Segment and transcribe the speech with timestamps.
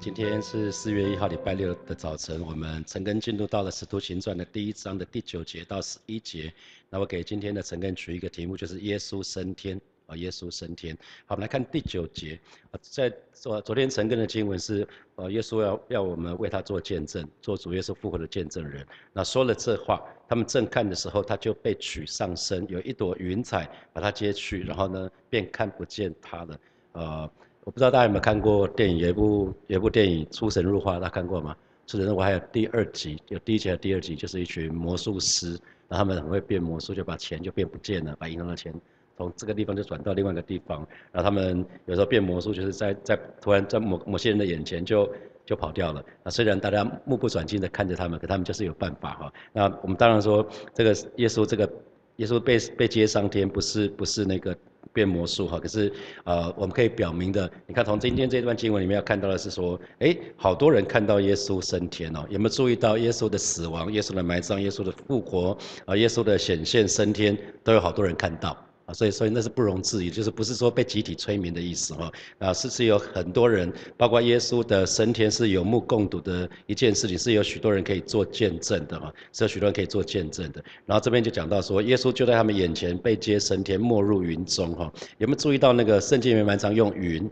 [0.00, 6.50] 今天是四月一号，礼拜六的早晨，我们陈根进入到了《使徒行传》的第一章的第九节到十一节。
[6.88, 10.96] 那我给今天的陈根取一个题目，就是耶稣升天啊，耶稣升天。
[11.26, 12.40] 好，我们来看第九节，
[12.80, 18.86] 在昨昨天陈根的经文是，呃，耶稣要要我们为他做见证，做主耶稣复活的见证人。
[19.12, 26.60] 那说了这话，他们正看的时候，他就被取上升，有一朵云彩把他接去，然后呢，便看不见他了。
[26.92, 27.30] 呃。
[27.64, 31.54] 我不知道大家有没有看过电影，有一部有一部电影《出神入化》，大家看过吗？
[31.86, 35.50] 出神入化还有第二集，有第一集和第二集，就是一群魔术师，
[35.86, 38.72] 然后他们很会变魔术，就把钱就变不见了，把银行的钱
[39.16, 45.12] 从这个地方就转到另外一个地方，然后他们有时候变魔术，就是在在突然在某某些人的眼前就
[45.44, 46.02] 就跑掉了。
[46.24, 49.32] 那虽然大家目不转睛的看着他们，可他们就是有办法哈。
[49.52, 51.70] 那我们当然说，这个耶稣这个
[52.16, 54.56] 耶稣被被接上天，不是不是那个。
[54.92, 55.92] 变魔术哈，可是
[56.24, 68.56] 呃，我们可以表明的，你看从今天这段经文里面要看到的是说，哎，好多人看到耶稣升天哦，有没有注意到耶稣的死亡、耶稣的埋葬、耶稣的复活啊、耶稣的显现升天，都有好多人看到。
[68.92, 72.12] 所以，所以那是不容置疑，就是不是说被集体催眠的意思哈。
[72.38, 80.62] 啊，是是有很多人，包括耶稣的升天是有目共睹的一件事情，是有许多人可以做见证的哈，是有许多人可以做见证的。
[80.86, 84.92] 然后这边就讲到说，耶稣就在他们眼前被接升天，没入云中哈。
[85.18, 87.28] 有没有注意到那个圣经里面蛮常用云，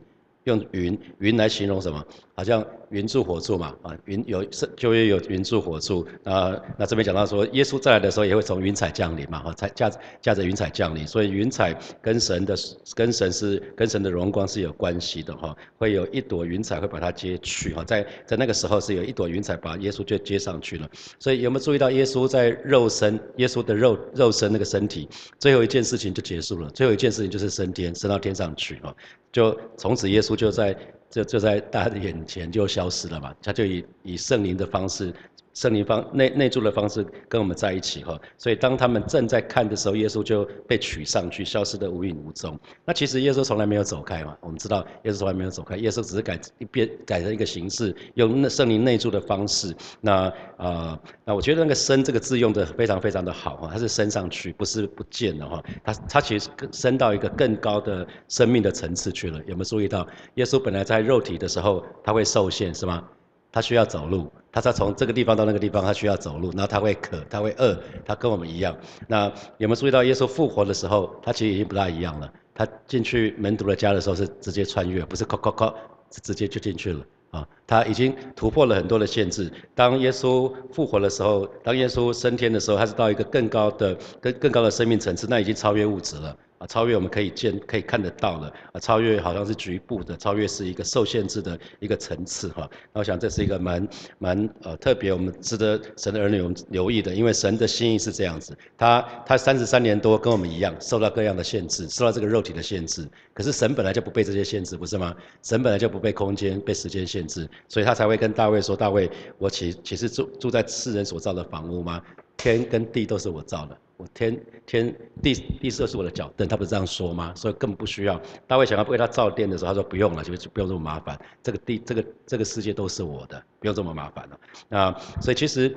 [0.49, 2.05] 用云云来形容什么？
[2.35, 2.65] 好像。
[2.91, 9.91] 云柱火柱嘛，啊，云有是就会有云柱火柱，那那这边讲到说，耶稣再来的时候也会从云彩降临嘛，哈，才驾
[10.23, 12.57] 驾着云彩降临，所以云彩跟神的
[12.95, 20.89] 跟神是跟神的荣光是有关系的哈，会有一朵云彩会把它接去哈，在在那个时候是有一朵云彩把耶稣就接上去了，
[21.19, 25.07] 所以有没有注意到耶稣在肉身，耶稣的肉肉身那个身体，
[25.39, 28.97] 最后一件事情就结束了，最后一件事情就是升天，升到天上去哈，
[29.39, 30.77] 就从此耶稣就在。
[31.11, 35.11] 就就在大家的眼前就消失了嘛，他就以以圣灵的方式。
[35.59, 42.57] 圣灵方内内住的方式跟我们在一起哈，所以当他们正在看的时候，耶稣就被取上去，消失的无影无踪。
[42.85, 49.75] 那其实耶稣从来没有走开嘛，我们知道耶稣从来没有走开，耶稣只是改一变改成一个形式，用那圣灵内住的方式。
[50.01, 59.41] 那啊，那我觉得那个升这个字用的非常非常的好哈，它是升上去，不是不见了哈，它它其实升到一个更高的生命的层次去了。
[59.49, 63.03] 有没有注意到，耶稣本来在肉体的时候，他会受限是吗？
[63.51, 68.77] 他需要走路，他在从这个地方到那个地方，他需要走路，然后他会渴，他会饿，他跟我们一样。
[69.07, 72.29] 那有没有注意到耶稣复活的时候，他其实已经不大一样了。
[72.57, 75.73] 他进去门徒的家的时候是直接穿越，不是靠靠靠，
[76.11, 77.47] 是直接就进去了啊。
[77.69, 79.49] 他已经突破了很多的限制。
[79.77, 86.37] 当耶稣复活的时候，当耶稣升天的时候，他是到一个更高的、更更高的生命层次，那已经超越物质了。
[86.59, 92.69] 啊，超越我们可以见、可以看得到的啊，超越好像是局部的，超越是一个受限制的一个层次哈。
[92.93, 93.89] 那我想这是一个蛮
[94.19, 105.15] 蛮呃特别，我们值得神的儿女留意的，因为神的心意是这样子，他他三十三年多跟我们一样，受到各样的限制，受到这个肉体的限制，可是神本来就不被这些限制，不是吗？
[105.43, 112.03] 神本来就不被空间、被时间限制，所以他才会跟大卫说：“大卫，我岂岂是住住在世人所造的房屋吗？
[112.37, 117.35] 天跟地都是我造的。”我天天地地色是我的脚凳，他不是这样说吗？
[117.35, 118.19] 所以更不需要。
[118.47, 121.19] 大卫想要为他造殿的时候，他说不用了，就不用这么麻烦。
[121.43, 124.39] 这个地这个这个世界都是我的，不用这么麻烦了。
[124.79, 125.75] 啊，所以其实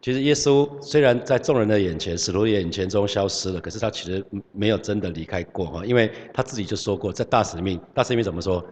[0.00, 8.64] 其实耶稣虽然在众人的眼前、使徒眼前中消失了，可是他其实没有真的离开过哈，因为他自己就说过，在大使命，大使命怎么说？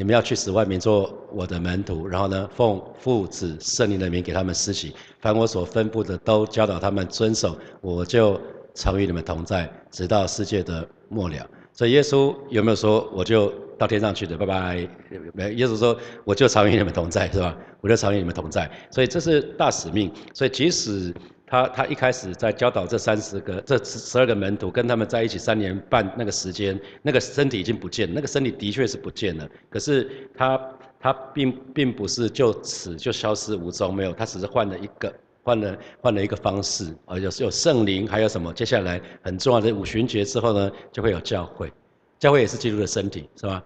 [0.00, 8.40] 你们要去使万民做我的门徒，然后呢，奉父子圣灵的名给他们施洗，凡我所分布的都教导他们遵守，我就
[8.72, 11.46] 常与你们同在，直到世界的末了。
[11.74, 14.38] 所以耶稣有没有说我就到天上去的？
[14.38, 14.88] 拜拜。
[15.34, 15.94] 没，耶稣说
[16.24, 17.54] 我就常与你们同在，是吧？
[17.82, 18.70] 我就常与你们同在。
[18.90, 20.10] 所以这是大使命。
[20.32, 21.14] 所以即使
[21.50, 29.48] 他他一开始在教导这三十个这十二个门徒，跟他们在一起三年半那个时间，那个身体已经不见，那个身体的确是不见了。
[29.68, 30.60] 可是他
[31.00, 38.52] 他并并不是就此就消失无踪，没有，他只是换了一个换了换了一个方式啊，有有圣灵，还有什么？
[38.52, 41.72] 接下来很重要的五旬节之后呢，就会有教会，
[42.20, 43.60] 教会也是基督的身体，是吧？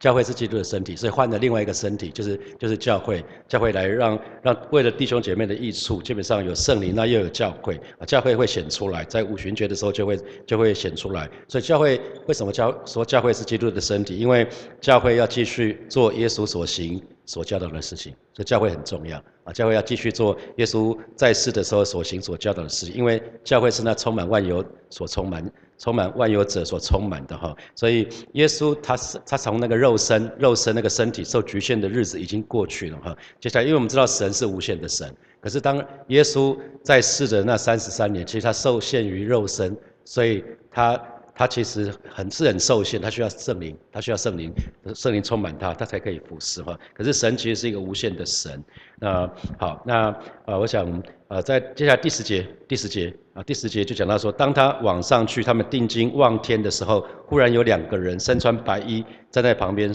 [0.00, 11.30] 教会是基督的身体，所以换了另外一个身体，就是就是教会，教会来让让为了弟兄姐妹的益处，基本上有圣灵，那又有教会，啊，教会会显出来，在五旬节的时候就会就会显出来。
[11.46, 14.16] 所以教会为什么教说教会是基督的身体？
[14.16, 14.48] 因为
[14.80, 17.00] 教会要继续做耶稣所行。
[17.26, 19.52] 所教导的事情，所以教会很重要啊！
[19.52, 25.48] 教会要继续做耶稣在世的时候所行所教导的事情，因为教会是那充满万有所充满、
[25.80, 27.56] 充满万有者所充满的哈。
[27.74, 33.16] 所以耶稣他是他从那个肉身、肉身那个身体受局限的日子已经过去了哈。
[33.40, 41.02] 接下来，因为我们知道神是无限的神，可是当耶稣在世的那三十三年，其实他受限于肉身，所以他。
[41.32, 44.52] 他其实很是很受限，他需要圣灵，他需要圣灵，
[44.94, 46.78] 圣灵充满他，他才可以服侍哈。
[46.92, 48.62] 可是神其实是一个无限的神。
[49.00, 50.14] 那好，那
[50.44, 59.92] 呃，我想呃，在接下来第十节，第十节啊，第十节就讲到说，当他往上去，他们定睛望天的时候，忽然有两个人身穿白衣站在旁边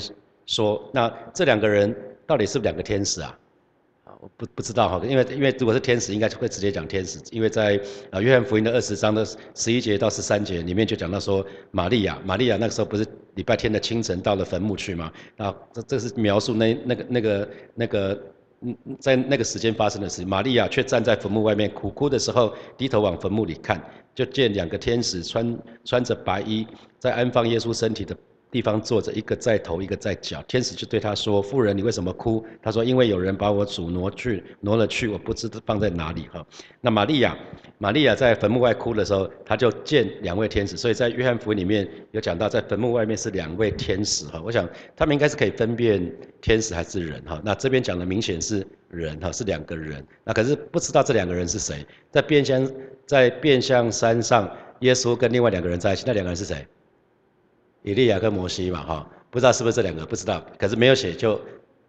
[0.48, 3.38] 说：“那这两个人到底是两个天使啊？”
[4.06, 7.80] 啊，我不不知道哈，因为因为如果是天使，应该就会直接讲天使，因为在
[8.10, 9.24] 啊约翰福音的二十章的
[9.54, 13.06] 十一节到十三节里面就讲到说，玛利亚，玛利亚那个时候不是
[13.36, 15.12] 礼拜天的清晨到了坟墓去吗？
[15.38, 18.22] 啊，这这是描述那那个那个那个
[18.62, 23.81] 嗯在那个时间发生的事，玛利亚却站在坟墓外面苦哭的时候，低头往坟墓里看，
[24.13, 26.66] 就见两个天使穿穿着白衣，
[26.98, 28.16] 在安放耶稣身体的。
[28.56, 30.42] 地方坐着一个在头，一个在脚。
[30.48, 36.48] 天使就对他说：“妇人，你为什么哭？”他说：“因为有人把我主挪去，挪了去，我不知道放在哪里。”哈，
[36.80, 37.38] 那玛利亚，
[37.80, 40.78] 玛利亚在坟墓外哭的时候，他就见两位天使。
[40.78, 44.24] 所以在约翰福音里面有讲到，在坟墓外面是两位天使。
[44.28, 44.66] 哈，我想
[44.96, 46.10] 他们应该是可以分辨
[46.40, 47.22] 天使还是人。
[47.25, 49.19] 哈，那这边讲的明显是人。
[49.19, 50.01] 哈，是两个人。
[50.24, 51.86] 那可是不知道这两个人是谁。
[52.10, 52.72] 在变相
[53.06, 54.50] 在变相山上，
[54.80, 56.66] 耶稣跟另外两个人在一起，那两个人是谁？
[57.86, 61.40] 以利亚跟摩西嘛，哈，不知道是不是这两个，不知道，可是没有写，就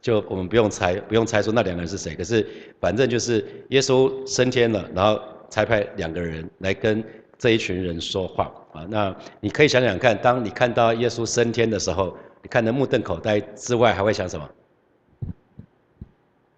[0.03, 2.47] 就我们不用猜，不用猜出那两个人是谁，可是
[2.79, 7.03] 反正就是耶稣升天了，然后才派两个人来跟
[7.39, 8.87] 这一群人说话啊。
[8.91, 14.51] 那你可以想想看，当你看到耶稣升天的时候，你看得目瞪口呆之外，还会想什么？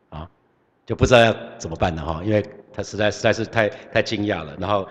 [0.08, 0.29] 啊，
[0.85, 4.88] 就不知道要怎么办了哈，因为他实在实在是太太惊讶了，然后。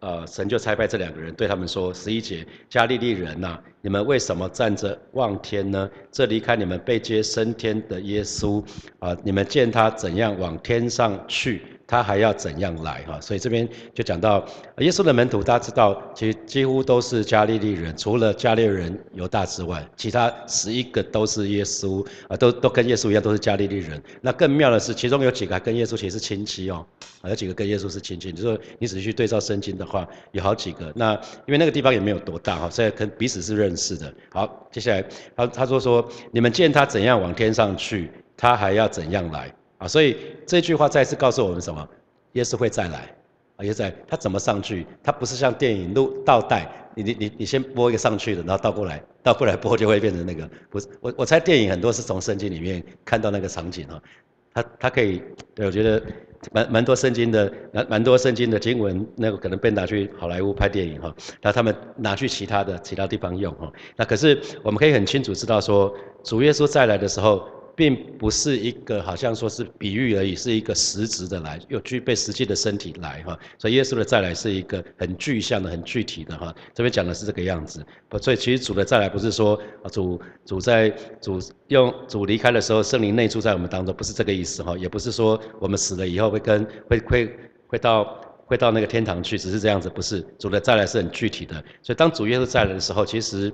[0.00, 5.88] 呃，神就差派这两个人对他们说：十一节，加利利人呐，你们为什么站着望天呢？
[6.10, 8.64] 这离开你们被接升天的耶稣
[8.98, 11.62] 啊，你们见他怎样往天上去？
[11.90, 13.20] 他还要怎样来哈？
[13.20, 14.46] 所以这边就讲到
[14.78, 24.00] 耶稣的门徒，大家知道，其实几乎都是加利利人，除了加利人犹大之外，其他十一个都是耶稣啊，都都跟耶稣一样，都是加利利人。
[24.20, 26.86] 那更妙的是，其中有几个还跟耶稣其实是亲戚哦，
[27.24, 28.30] 有几个跟耶稣是亲戚。
[28.30, 30.92] 你说你仔细去对照圣经的话，有好几个。
[30.94, 31.14] 那
[31.46, 34.14] 因为那个地方也没有多大哈，所以可能彼此是认识的。
[34.30, 35.04] 好，接下来
[35.34, 39.52] 他他说说，你们见他怎样往天上去，他还要怎样来。
[39.80, 40.16] 啊，所以
[40.46, 41.88] 这句话再次告诉我们什么？
[42.34, 42.98] 耶稣会再来，
[43.56, 44.86] 啊，耶稣在，他怎么上去？
[45.02, 54.02] 他不是像电影录倒带，你你你你先播一个上去的，然后倒过来，倒过来播就会变成那个，不是，我我猜电影很多是从圣经里面看到那个场景哈，
[54.52, 55.22] 他他可以，
[55.54, 56.02] 对我觉得
[56.52, 65.92] 蛮蛮多圣经的，蛮蛮多圣经的经文，那个可能被拿去好莱坞拍电影哈，那他们拿去其他的其他地方用哈，那可是我们可以很清楚知道说，
[66.22, 67.48] 主耶稣再来的时候。
[67.80, 73.38] 并不是一个好像说是比喻而已，是一个实质的来，又具备实际的身体来哈。
[73.56, 76.54] 所以耶稣的再来是一个很具象的、很具体的哈。
[76.74, 77.82] 这边讲的是这个样子。
[78.06, 80.90] 不，所以其实主的再来不是说啊主主在
[81.22, 84.76] 主用主离开的时候，圣灵内住在我们当中，不是这个意思哈。
[84.76, 88.04] 也不是说我们死了以后会跟会会会到
[88.44, 90.20] 会到那个天堂去，只是这样子，不是。
[90.38, 91.54] 主的再来是很具体的。
[91.80, 93.50] 所以当主耶稣再来的时候，其实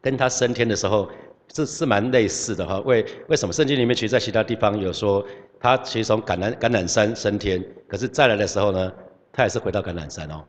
[0.00, 1.10] 跟他升天的时候。
[1.54, 5.24] 是是蛮类似的哈，为为什么圣经里面其实，在其他地方有说，
[5.58, 8.92] 他其实从橄榄橄榄山升天，可是再来的时候呢，
[9.32, 10.44] 他也是回到橄榄山哦，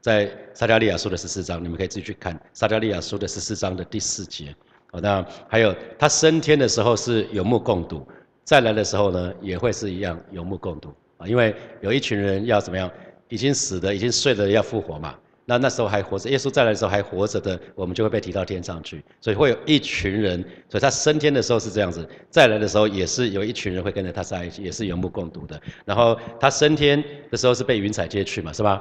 [0.00, 4.54] 在撒加利亚书的十四章，你们可以自己去看撒加利亚书的十四章的第四节。
[4.92, 8.04] 哦，那还有他升天的时候是有目共睹，
[8.42, 12.90] 再来的时候呢，也会是一样有目共睹啊，因为有一群人要怎么样，
[13.28, 15.14] 已经死的、已经睡的要复活嘛。
[15.50, 25.60] 那那时候还活着，耶稣再来的时候还活着的，我们就会被提到天上去，所以会有一群人，所以他升天的时候是这样子，再来的时候也是有一群人会跟着他在一起，也是有目共睹的。
[25.84, 27.02] 然后他升天
[27.32, 28.80] 的时候是被云彩接去嘛，是吧？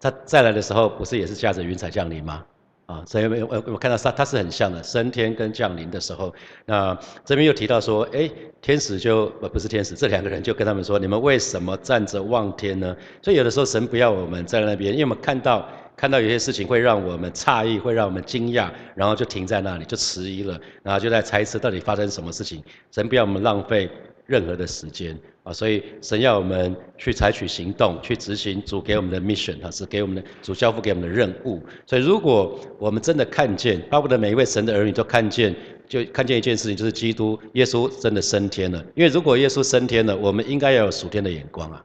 [0.00, 2.44] 他再来的时候不是也是驾着云彩降临吗？
[2.86, 6.34] 啊，所以我我看到他他是很像的，升天跟降临的时候，
[6.66, 8.28] 那这边又提到说，哎，
[8.60, 12.96] 天使就呃不是天使，这两个人就跟他们说，你们为什么站着望天呢？
[13.22, 15.68] 所以有的时候神不要我们在那边，因为我们看到。
[16.00, 22.64] 看到有些事情会让我们诧异，会让我们惊讶，然后就停在那里，就迟疑了，然后就在猜测到底发生什么事情。
[22.90, 23.86] 神不要我们浪费
[24.24, 31.62] 任何的时间啊，所以神要我们去采取行动，去执行主给我们的 mission 啊，是给我们的主交付给我们的任务。
[31.84, 35.54] 所以如果我们真的看见，巴不得每一位神的儿女都看见
[35.86, 38.82] 就看见一件事情，就是基督耶稣真的升天了。
[38.94, 41.84] 因为如果耶稣升天了，我们应该要有属天的眼光啊，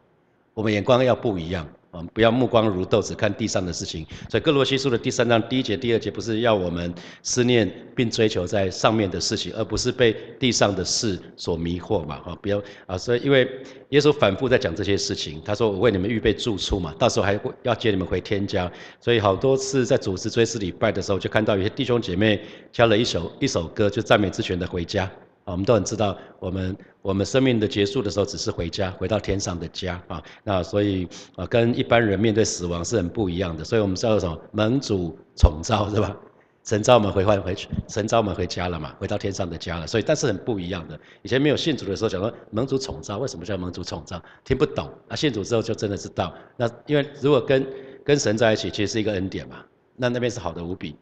[0.54, 1.68] 我们眼光要不一样。
[1.96, 4.06] 我们不要目光如豆，只看地上的事情。
[4.30, 12.18] 所以哥罗西书的第三章第一节、第二节，不是要我们思念并追求在上面的事情，而不是被地上的事所迷惑嘛？
[12.18, 12.98] 哈，不要啊！
[12.98, 13.50] 所以因为
[13.90, 18.70] 耶稣反复在讲这些事情，他说我为你们预备住处嘛，到时候还要接你们回天家。
[19.00, 22.42] 所以好多次在主持追思礼拜的时候，就看到有些弟兄姐妹
[22.74, 25.10] 教了一首一首歌，就赞美之泉的回家。
[25.46, 30.22] 我们都很知道，我们我们生命的结束的时候，只是回家，回到天上的家啊。
[30.44, 33.64] 那所以啊，跟一般人面对死亡是很不一样的。
[33.64, 34.38] 所以我们叫什么？
[34.52, 36.18] 盟主宠召是吧？
[36.64, 39.86] 神召我们回换回去，神召我们回家了嘛，回到天上的家了。
[39.86, 41.00] 所以但是很不一样的。
[41.22, 44.20] 以前没有信主的时候，讲说盟主宠召，为什么叫盟主宠召？
[44.44, 44.90] 听不懂。
[45.08, 46.34] 啊，信主之后就真的知道。
[46.58, 47.68] 那因为如果跟
[48.04, 49.64] 跟神在一起，其实是一个恩典嘛。
[49.96, 50.96] 那那边是好的无比。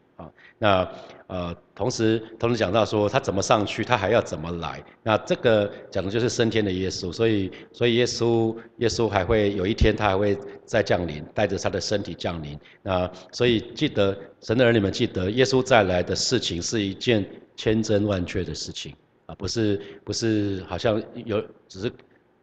[0.58, 0.88] 那。
[1.26, 4.84] 呃，同时同时讲到说他怎么上去，他还要怎么来。
[5.02, 12.60] 那这个讲的就是升天的耶稣，所以所以耶稣耶稣还会有一天他还会再降临，带着他的身体降临。
[12.82, 18.94] 那所以记得神的儿女们记得，耶稣再来的事情是一件千真万确的事情
[19.24, 21.90] 啊，不是不是好像有只是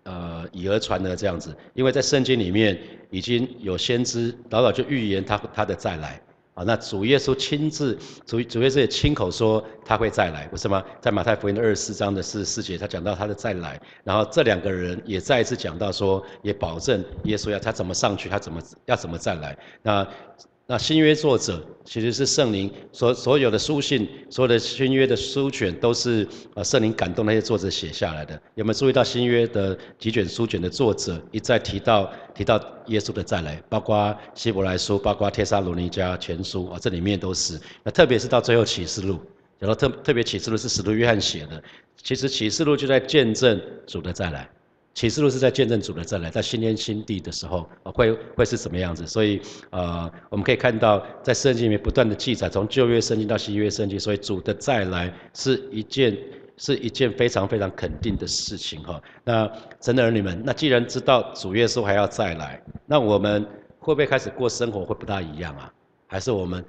[0.03, 2.77] 呃以讹传讹这样子，因为在圣经里面
[3.11, 6.19] 已经有先知早早就预言他他的再来。
[6.53, 10.83] 啊，那主耶稣亲自，主主耶稣也亲口说他会再来，不是吗？
[10.99, 19.57] 在马太福音的二十四章的四十四节，他讲到他的再来，然后这两个人也再一次讲到说，也保证耶稣要他怎么上去，他怎么要怎么再来。
[19.81, 20.07] 那。
[20.67, 28.41] 那新约作者其实是圣灵所所有的书信，所有的新约的书卷都是呃圣灵感动那些作者写下来的。
[28.55, 37.59] 有没有注意到新约的几卷书卷的作者一再提到提到耶稣的再来，包括希伯来书，包括帖撒罗尼迦前书啊，这里面都是。
[37.83, 39.19] 那特别是到最后启示录，
[39.59, 41.61] 然后特特别启示录是使徒约翰写的，
[42.01, 44.49] 其实启示录就在见证主的再来。
[44.93, 49.07] 启示录是在见证主的再来，在新天新地的时候，会会是什么样子？
[49.07, 56.17] 所以，呃，我们可以看到，在圣经里面不断的记载，从旧约圣经到新约圣经，所以主的再来是一件
[56.57, 59.01] 是一件非常非常肯定的事情哈。
[59.23, 63.43] 那神的儿女们，那既然知道主耶稣还要再来，那我们
[63.79, 65.71] 会不会开始过生活会不大一样啊？
[66.07, 66.63] 还是我们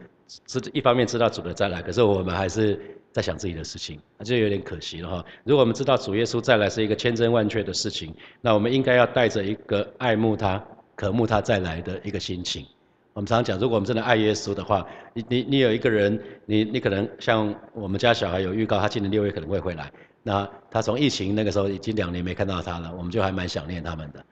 [0.47, 2.81] 知一方面知道主的再来，可是我们还是？
[3.13, 5.23] 在想自己的事情，那就有点可惜了哈。
[5.45, 10.65] 如果我们知道主耶稣再来是一个千真万确的事情，那我们应该要带着一个爱慕他、
[10.95, 12.65] 渴慕他再来的一个心情。
[13.13, 19.93] 我们常常讲，如果我们真的爱耶稣的话，你你你有一个人，你你可能像我们家小孩有预告，他今年六月可能会回来。
[20.23, 24.25] 那他从疫情那个时候已经两年没看到他了，我们就还蛮想念他们的。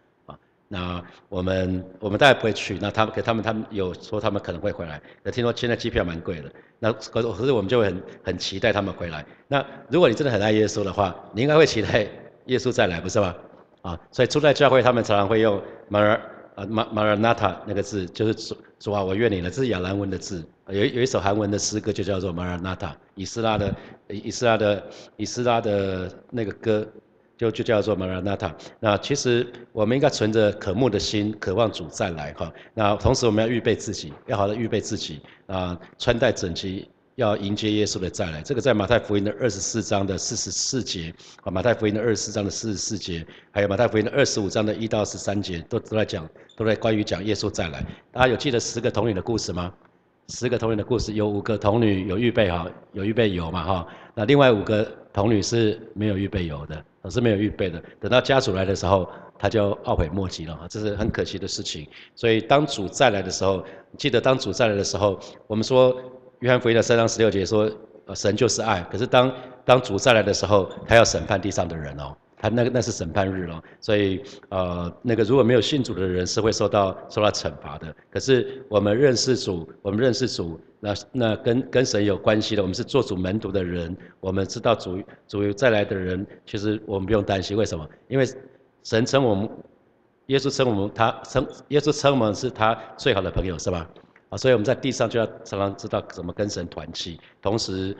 [0.72, 9.26] 那我们我们大概不会去，那他们给他们他们有说他们可能会回来，那听说现在机票蛮贵的，那可是可是我们就会很很期待他们回来。
[9.48, 12.06] 那如果你真的很爱耶稣的话，你应该会期待
[12.46, 13.34] 耶稣再来，不是吗？
[13.82, 15.60] 啊，所以初代教会他们常常会用
[15.90, 16.04] mar
[16.54, 23.74] 啊 mar maranatha 那个字，就是主主啊，我愿你了，这是亚兰文的字，有有一首韩文的诗歌就叫做 maranatha，以斯拉的
[24.06, 24.86] 以斯拉的
[25.16, 26.86] 以斯拉的那个歌。
[27.40, 28.52] 就就叫做 Maranatha。
[28.80, 32.52] 那其实我们应该存着渴慕的心，渴望主再来哈。
[32.74, 38.42] 那同时我们要预备自己，要好的预备自己啊，穿戴整齐，要迎接耶稣的再来。
[38.42, 46.28] 这个在马太福音的二十四章的四十四节啊，马太福音的二十四章的四十四节，还有马太福音的二十五章的一到十三节，都都在讲，
[46.58, 47.82] 都在关于讲耶稣再来。
[48.12, 49.72] 大家有记得十个童女的故事吗？
[50.28, 53.86] 十个童女的故事，有五个童女有预备好，有预备油嘛哈。
[54.14, 56.84] 那另外五个童女是没有预备油的。
[57.02, 61.86] 我是没有预备的，等到家主来的时候，他就懊悔莫及了，这是很可惜的事情。
[62.14, 63.64] 所以当主再来的时候，
[63.96, 65.96] 记得当主再来的时候，我们说
[66.40, 67.70] 约翰福音的三章十六节说，
[68.14, 68.80] 神就是爱。
[68.90, 69.32] 可是当
[69.64, 72.16] 当主再来的时候，他要审判地上的人哦。
[72.42, 77.94] 他那个那是审判日了，所以呃那个如果没有信主的人是会受到受到惩罚的。
[78.10, 87.56] 可是我们认识主，我们认识主，那那跟跟神有关系的，我们是做主门徒的人，我们知道主主再来的人，其实我们不用担心。
[87.56, 87.86] 为什么？
[88.08, 88.26] 因为
[88.82, 89.48] 神称我们，
[90.26, 93.88] 耶稣称我们，他称耶稣称我们是他最好的朋友，是吧？
[94.30, 97.96] 啊，所以我们在地上就要常常知道怎么跟神团契，同时，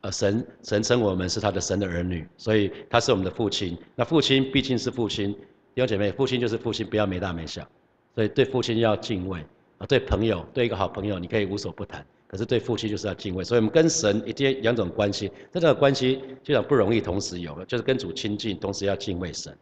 [0.00, 3.76] 呃，神神称我们是他的神的儿女，所以他是我们的父亲。
[3.94, 5.32] 那父亲毕竟是父亲，
[5.74, 7.62] 弟兄姐妹，父亲就是父亲，不要没大没小。
[8.14, 9.44] 所以对父亲要敬畏
[9.78, 13.44] 啊，对朋友，对一个好朋友，你可以无所不谈，可是对父亲就是要敬畏。
[13.44, 19.56] 所以我们跟神一定两种关系，这种关系就讲不容易同时有，就是跟主亲近，同时要敬畏神。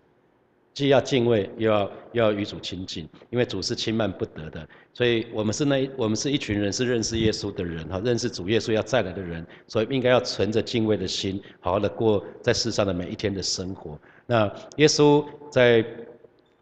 [0.72, 4.66] 既要敬畏，又要又要与主亲近，因为主是轻慢不得的。
[4.94, 13.98] 所以我们是那我们是一群人，是认识耶稣的人哈，认识主耶稣要再来的人，所以应该要存着敬畏的心，好好的过在世上的每一天的生活。
[14.26, 15.84] 那耶稣在。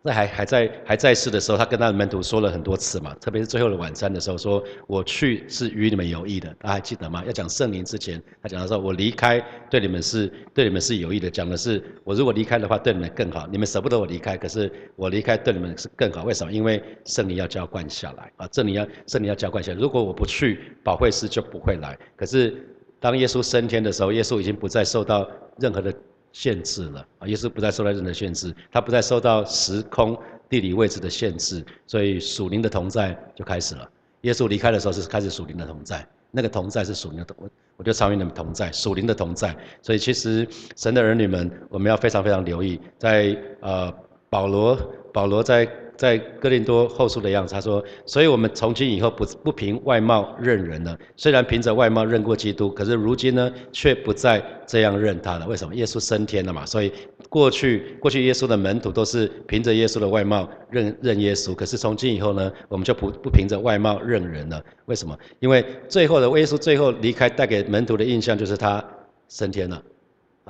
[0.03, 7.23] 那还还在还在世的时候，他跟他的门徒说了很多次嘛，特别是最后的晚餐的时候，说我去是与你们有益的，大家还记得吗？
[7.27, 9.39] 要讲圣灵之前，他讲的说，我离开
[9.69, 13.47] 对你们是对你们是有益的，讲的是我如果离开的话，对你们更好。
[13.53, 16.25] 你们舍不得我离开，可是我离开对你们是更好。
[16.25, 16.51] 为什么？
[16.51, 19.79] 因为圣灵要浇灌下来啊，圣灵要圣灵要浇灌下来。
[19.79, 21.99] 如果我不去，保惠师就不会来。
[22.17, 22.57] 可是
[22.99, 25.29] 当耶稣升天的时候，耶稣已经不再受到
[25.59, 25.95] 任何的。
[26.33, 27.27] 限制了啊！
[27.27, 30.19] 耶稣不再受到任何限制，他不再受到时空、
[30.49, 33.89] 地理位置的限制，所以属灵的同在就开始了。
[34.23, 39.57] 耶稣离开的时候是开始属灵的同在，那个同在是属灵的同，我就超越你们同在，属灵的同在。
[39.83, 40.47] 所以其实
[40.77, 43.93] 神的儿女们，我们要非常非常留意，在呃
[44.29, 44.79] 保罗，
[45.13, 45.69] 保罗在。
[46.01, 50.99] 在哥林多后书的样子，他说：“所以我们从今以后不不凭外貌认人了。
[51.15, 55.47] 虽然凭着外貌认过基督，可是如今呢，却不再这样认他了。
[55.47, 55.75] 为什么？
[55.75, 56.65] 耶稣升天了嘛。
[56.65, 56.91] 所以
[57.29, 64.65] 过去过去耶稣的门徒都是凭着耶稣的外貌认认耶稣，可是从今以后呢，我们就不不凭着外貌认人了。
[64.87, 65.15] 为什么？
[65.41, 68.83] 因为最后的耶稣最后离开，带给门徒的印象就是他
[69.29, 69.83] 升天了。”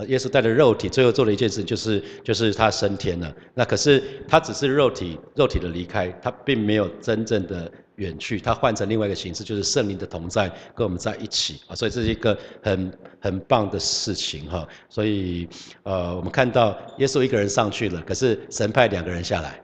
[0.07, 3.35] 耶稣带着肉体，最后做了一件事，就是就是他升天了。
[3.55, 11.75] 那可是他只是肉体肉体的离开，他并没有真正的远去，他换成另外一个形式，就是圣灵的同在跟我们在一起啊。
[11.75, 14.67] 所以这是一个很很棒的事情哈。
[14.89, 15.49] 所以
[15.83, 19.61] 呃，我们看到耶稣一个人上去了，可是神派两个人下来，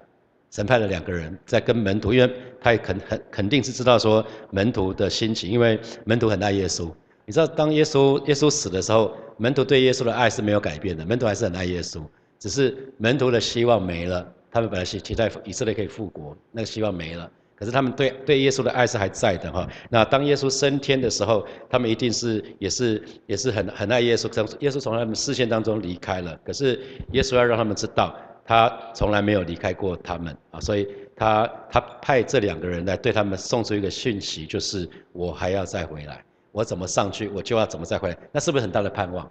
[0.50, 6.90] 神派了两个人在跟门徒，因为他也肯肯肯定是知道说门徒的心情，因为门徒很爱耶稣。
[7.26, 12.00] 你知道，当耶稣耶稣死的时候，门徒对耶稣的爱是没有改变的，门徒还是很爱耶稣，
[12.38, 14.33] 只是门徒的希望没了。
[14.50, 17.30] 他们本来是期待以色列可以复国，那个希望没了。
[17.56, 19.68] 可是他们对对耶稣的爱是还在的哈。
[19.90, 24.28] 那当耶稣升天的时候，他们一定是也是也是很很爱耶稣。
[24.28, 26.80] 从耶稣从他们视线当中离开了，可是
[27.12, 28.14] 耶稣要让他们知道，
[28.45, 30.61] 他从来没有离开过他们啊。
[30.61, 36.23] 所以他他派这两个人来对他们送出一个讯息，就是我还要再回来。
[36.56, 39.30] 我怎么上去，我就要怎么再回来，那是不是很大的盼望？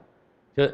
[0.55, 0.70] 就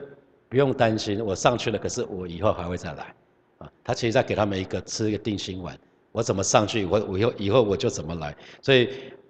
[0.50, 3.15] 不用担心，我上去了，可是我以后还会再来，
[3.60, 5.79] 啊，他其实在给他们一个吃一个定心丸。
[6.11, 8.35] 我怎么上去，我我以后以后我就怎么来。
[8.61, 8.90] 所以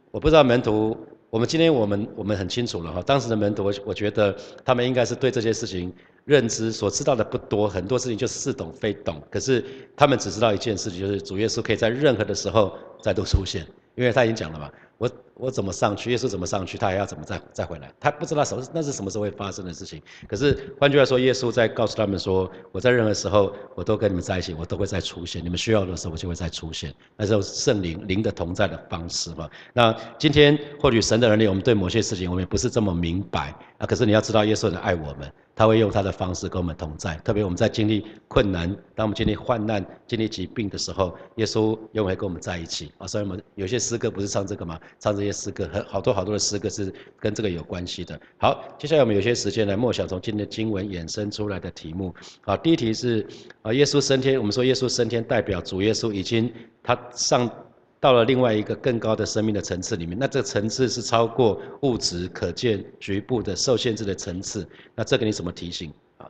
[0.10, 0.98] 我不知道门徒，
[1.30, 5.94] 我们今天我们我们很清楚了哈，当时的门徒，我我觉得他们应该是对这些事情
[6.26, 9.22] 认知所知道的不多，很多事情就似懂非懂。
[9.30, 9.64] 可是
[9.96, 14.72] 他们只知道一件事情，就是主耶稣可以在任何的时候再度出现，因为他已经讲了嘛。
[14.98, 15.10] 我
[15.42, 16.12] 我怎么上去？
[16.12, 16.78] 耶稣怎么上去？
[16.78, 17.92] 他还要怎么再再回来？
[18.00, 20.00] 他不知道什么那是什么时候会发生的事情。
[20.28, 25.44] 可是换句话说，耶稣在告诉他们说：“我在任何时候，我都跟你们在一起，我都会再出现。
[25.44, 26.94] 你们需要的时候，我就会再出现。
[27.18, 29.50] 那是圣灵灵的同在的方式嘛。
[29.74, 33.88] 那今天或许神的能力，我们对某些事情我们也不是这么明白啊。
[33.88, 35.32] 可是你要知道，耶稣很爱我们。
[35.54, 43.06] 他会用他的方式跟我们同在，特别我们在经历困难、当我们经历患难、经历疾病的时候，耶稣永远跟我们在一起啊！
[43.06, 44.80] 所以我们有些诗歌不是唱这个吗？
[44.98, 48.20] 唱这些诗歌，很好多好多的诗歌是跟这个有关系的。
[48.38, 52.14] 好，接下来我们有些时间来默想从今天的经文衍生出来的题目。
[52.42, 53.26] 好，第一题是
[53.62, 56.52] 啊，耶稣升天，我们说耶稣升天代表主耶稣已经
[56.84, 57.50] 他上。
[58.00, 64.68] 到了另外一个更高的生命的层次里面，那这个层次是超过物质可见局部的受限制的层次。
[64.96, 66.28] 那这个你怎么提醒啊？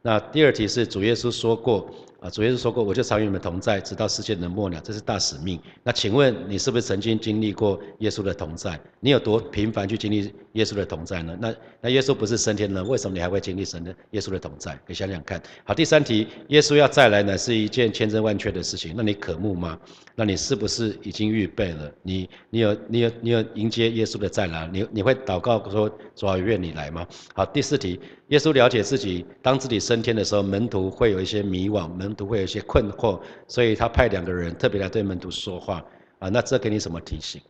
[0.00, 1.90] 那第二题是主耶稣说过。
[2.20, 5.60] 啊，主耶稣说过，我就常与你们同在，直到世界的末了，这是大使命。
[5.84, 8.78] 那请问你是不是曾经经历过耶稣的同在？
[8.98, 11.38] 你有多频繁去经历耶稣的同在呢？
[11.40, 14.72] 那那耶稣不是升天了，为什么你还会经历神的耶稣的同在？
[14.84, 15.40] 可以想想看。
[15.62, 18.94] 好，第三题，耶稣要再来呢，是一件千真万确的事情。
[18.96, 19.78] 那你渴慕吗？
[20.16, 21.92] 那你是不是已经预备了？
[22.02, 24.68] 你你有你有你有迎接耶稣的再来？
[24.72, 27.06] 你你会祷告说主啊，愿你来吗？
[27.32, 28.00] 好，第四题，
[28.30, 32.07] 耶稣了解自己当自己升天的时候，门徒会有一些迷惘，门。
[32.08, 35.84] 门徒会有一些困惑，所以他派两个人特别来对门徒说话
[36.18, 36.28] 啊。
[36.30, 37.40] 那这给你什么提醒？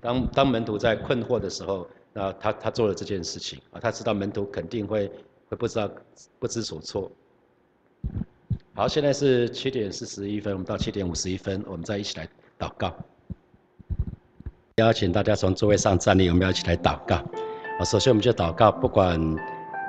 [0.00, 5.10] 当当门徒在困惑的时候，那他他做了这件事情啊，他知道门徒肯定会
[5.48, 5.90] 会不知道
[6.38, 7.10] 不知所措。
[8.74, 12.94] 好，现在是七点四十一分，我们到七点五十一分，我们再一起来祷告。
[14.76, 17.16] 邀请大家从座位上站立，我们要一起来祷告。
[17.78, 19.18] 啊，首先我们就祷告，不管。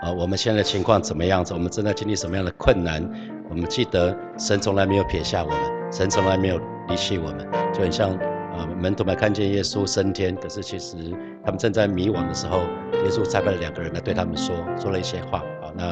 [0.04, 1.54] 啊，我们现在的情况怎么样子？
[1.54, 3.02] 我们正在经历什么样的困难？
[3.50, 7.48] 我们记得神从来没有撇下我们，神从来没有离弃我们。
[7.74, 10.96] 就很像啊，门徒们看见耶稣升天，可是其实
[11.44, 12.60] 他们正在迷惘的时候，
[13.04, 15.72] 耶稣差派了两个人来对他们说，说了一些话啊。
[15.76, 15.84] 那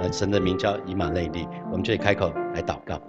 [0.00, 3.00] 呃神的名叫以马内利，我们就开口来祷告。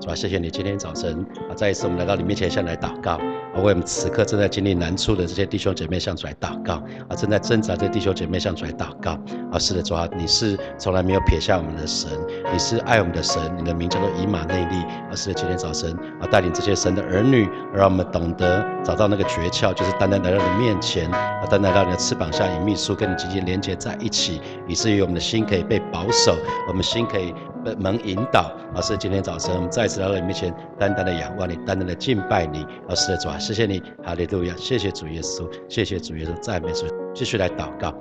[0.00, 3.12] 主啊，谢谢你今天早晨啊，再一次我们来到你面前向来祷告。
[3.12, 6.74] 啊，为我们此刻正在经历难处的这些弟兄姐妹向主来祷告。
[7.08, 9.12] 啊，正在挣扎的弟兄姐妹向主来祷告。
[9.50, 12.10] 啊，是的，主啊，你是从来没有撇下我们的神，
[12.52, 14.76] 你是爱我们的神，你的名叫做以马内利。
[15.10, 26.36] 啊，是的，今天早晨啊，带领这些神的儿女，让我们懂得找到那个诀窍，就是单单来到你面前啊，单单来到你的翅膀下，以秘书跟你紧紧连接在一起，以至于我们的心可以被保守，
[26.68, 27.32] 我们心可以。
[27.76, 37.94] 门引导，而是今天早晨我们再次来到你面前，单单的仰望你，单单的敬拜你，而是的主啊，谢谢你，哈利路亚，谢谢主耶稣，谢谢主耶稣，赞美主，继续来祷告。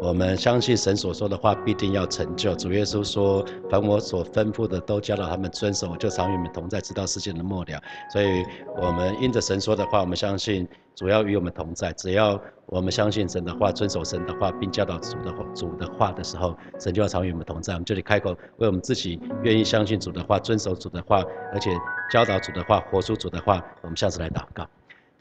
[0.00, 2.52] 我们相信神所说的话必定要成就。
[2.56, 7.80] 主耶稣说：“凡我所吩咐的，都教导他们遵守，我就常与你们同在，直到世界的末了。”
[8.12, 8.44] 所以，
[8.80, 11.92] 我们因着神说的话，我们相信主要与我们同在。
[11.92, 17.74] 只要我们相信神的话，遵守神的话，并教导主的话主的话的时候，神就要常与我们同在。
[17.74, 21.70] 我们这里开口为我们自己愿意相信主的话，遵守主的话，而且
[22.10, 24.66] 教导主的话，活出主的话，我们下次来祷告。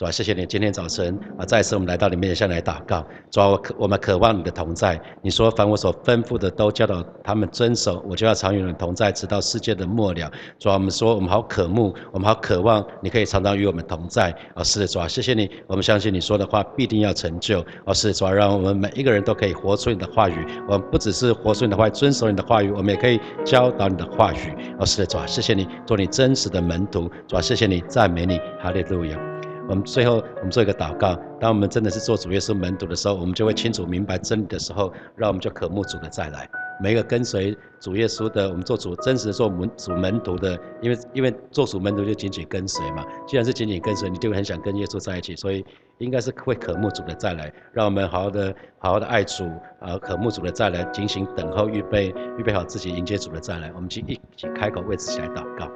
[0.01, 3.05] 主啊，谢谢你今天早晨啊，再次我们来到你面前来祷告。
[3.29, 4.99] 主啊，我渴我们渴望你的同在。
[5.21, 10.31] 你说凡我所吩咐的都教导他们遵守，我就要常与你同在，直到世界的末了。
[10.57, 14.35] 主啊，我们说我们好渴慕，我们好渴望你可以常常与我们同在。
[14.55, 17.63] 啊，是的，主啊，谢谢你，我们相信你说的话必定要成就。
[17.85, 20.47] 啊，是的，主啊，让我们每一个人都可以活出你的话语。
[20.67, 24.49] 我们不只是活出你的话语，遵守你的话语，我们也可以教导你的话语。
[24.79, 27.07] 啊，是的，主啊，谢谢你做你真实的门徒。
[27.27, 29.40] 主啊，谢谢你赞美你，哈利路亚。
[29.69, 31.17] 我们最后，我们做一个祷告。
[31.39, 36.49] 当我们真的是做主耶稣门徒的时候，我们就会清楚明白真理的时候，让我们就渴慕主的再来。
[36.81, 43.05] 每一个跟随主耶稣的，我们做主真实的做门主门徒的，因为因为做主门徒就紧紧跟随嘛。
[43.27, 45.63] 既然是紧紧跟随，你就会很想跟耶稣在一起，所以
[45.99, 47.53] 应该是会渴慕主的再来。
[47.71, 49.47] 让我们好好的好好的爱主
[49.79, 53.71] 啊，渴慕主的再来，警醒等候，预备预备好自己迎接主的再来。
[53.75, 55.69] 我们去一起开口为自己来祷告。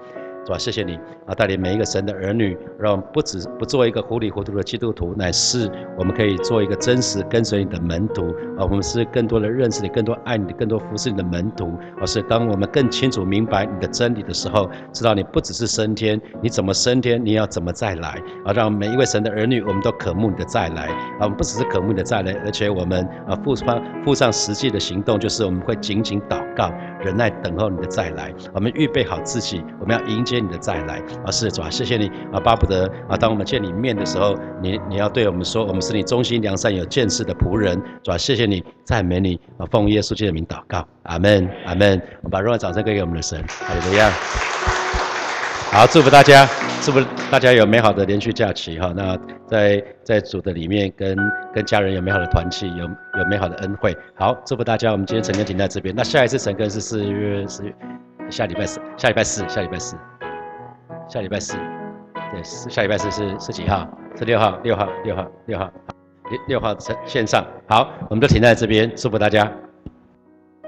[0.45, 0.58] 是吧？
[0.58, 8.27] 谢谢你啊，带领每一个神的儿女，让我们不只不做一个糊里糊涂的基督徒，乃是我们可以做一个真实跟随你的门徒
[8.58, 8.62] 啊。
[8.62, 11.73] 我们是更多的认识你，更多爱你，更多服侍你的门徒。
[11.99, 18.53] 而是当我们更清楚明白你的真理的时候，知道你不只是升天，你怎么升天，你要怎么再来啊？
[18.53, 20.86] 让每一位神的儿女，我们都渴慕你的再来
[21.19, 21.21] 啊！
[21.21, 26.71] 我们不只是渴慕你的再来，而且我们啊付上付上实际的行动，就是我们会紧紧祷告，
[27.03, 28.31] 忍耐等候你的再来。
[28.53, 30.35] 我们预备好自己，我们要迎接。
[30.43, 42.02] 你的再来啊，是主啊，谢谢你啊，巴不得啊，当我们见你面的时候，你你要对我们说，我们是你忠心良善有见识的仆人，主啊，谢谢你赞美你啊，奉耶稣基督的名祷告，阿门，阿门。
[42.21, 44.12] 我们把荣耀掌声归给我们的神，好，怎么样？
[45.71, 46.48] 好，祝福大家，
[46.82, 48.93] 祝福大家有美好的连续假期哈。
[48.95, 49.17] 那
[49.48, 51.17] 在在主的里面，跟
[51.54, 52.84] 跟家人有美好的团契，有
[53.19, 53.95] 有美好的恩惠。
[54.15, 55.93] 好，祝福大家，我们今天晨更停在这边。
[55.93, 57.76] 那下一次晨更是四月四月。
[58.30, 59.95] 下礼拜四，下礼拜四，下礼拜四，
[61.08, 61.58] 下礼拜四，
[62.32, 63.88] 对，下礼拜四是是几号？
[64.18, 65.72] 是六号，六号，六号，六号，
[66.30, 67.46] 六六号线线上。
[67.68, 69.52] 好，我们都停在这边，祝福大家。